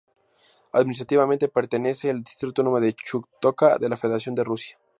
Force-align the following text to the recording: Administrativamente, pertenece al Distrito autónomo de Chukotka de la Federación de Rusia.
Administrativamente, 0.71 1.47
pertenece 1.47 2.09
al 2.09 2.23
Distrito 2.23 2.47
autónomo 2.47 2.79
de 2.79 2.93
Chukotka 2.93 3.77
de 3.77 3.87
la 3.87 3.97
Federación 3.97 4.33
de 4.33 4.43
Rusia. 4.43 4.79